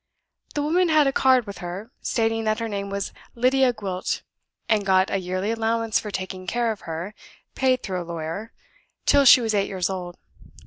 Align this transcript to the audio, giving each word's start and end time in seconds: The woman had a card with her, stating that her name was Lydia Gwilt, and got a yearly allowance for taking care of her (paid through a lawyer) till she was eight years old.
The 0.55 0.63
woman 0.63 0.89
had 0.89 1.05
a 1.05 1.11
card 1.13 1.45
with 1.45 1.59
her, 1.59 1.91
stating 2.01 2.43
that 2.45 2.57
her 2.57 2.67
name 2.67 2.89
was 2.89 3.13
Lydia 3.35 3.71
Gwilt, 3.71 4.23
and 4.67 4.83
got 4.83 5.11
a 5.11 5.17
yearly 5.19 5.51
allowance 5.51 5.99
for 5.99 6.09
taking 6.09 6.47
care 6.47 6.71
of 6.71 6.81
her 6.89 7.13
(paid 7.53 7.83
through 7.83 8.01
a 8.01 8.09
lawyer) 8.09 8.51
till 9.05 9.25
she 9.25 9.41
was 9.41 9.53
eight 9.53 9.67
years 9.67 9.91
old. 9.91 10.17